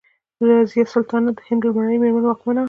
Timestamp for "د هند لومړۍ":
1.35-1.97